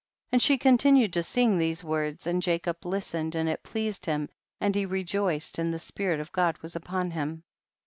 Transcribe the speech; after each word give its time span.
99. 0.31 0.35
And 0.35 0.41
she 0.41 0.57
continued 0.57 1.13
to 1.13 1.21
sing 1.21 1.59
these 1.59 1.83
words, 1.83 2.25
and 2.25 2.41
Jacob 2.41 2.83
listened 2.87 3.35
and 3.35 3.47
it 3.47 3.61
pleased 3.61 4.07
him, 4.07 4.29
and 4.59 4.73
he 4.73 4.83
rejoiced, 4.83 5.59
and 5.59 5.71
the 5.71 5.77
spirit 5.77 6.19
of 6.19 6.31
God 6.31 6.57
was 6.63 6.75
upon 6.75 7.11
him. 7.11 7.43